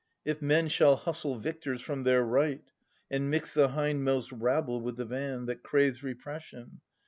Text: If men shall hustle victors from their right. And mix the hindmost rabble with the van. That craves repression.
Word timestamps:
If 0.25 0.41
men 0.41 0.67
shall 0.67 0.95
hustle 0.95 1.37
victors 1.37 1.79
from 1.79 2.01
their 2.01 2.23
right. 2.23 2.63
And 3.11 3.29
mix 3.29 3.53
the 3.53 3.67
hindmost 3.69 4.31
rabble 4.31 4.81
with 4.81 4.97
the 4.97 5.05
van. 5.05 5.45
That 5.45 5.61
craves 5.61 6.01
repression. 6.01 6.81